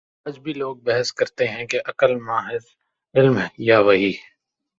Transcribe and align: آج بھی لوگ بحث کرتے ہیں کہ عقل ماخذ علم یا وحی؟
آج 0.25 0.39
بھی 0.39 0.53
لوگ 0.53 0.77
بحث 0.77 1.11
کرتے 1.13 1.47
ہیں 1.47 1.65
کہ 1.67 1.79
عقل 1.85 2.15
ماخذ 2.15 2.63
علم 3.15 3.39
یا 3.57 3.79
وحی؟ 3.79 4.11